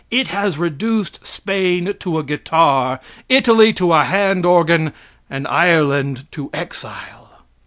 It 0.09 0.29
has 0.29 0.57
reduced 0.57 1.23
Spain 1.27 1.93
to 1.99 2.17
a 2.17 2.23
guitar, 2.23 2.99
Italy 3.29 3.71
to 3.73 3.93
a 3.93 4.03
hand 4.03 4.47
organ 4.47 4.93
and 5.29 5.47
Ireland 5.47 6.25
to 6.31 6.49
exile. 6.55 7.43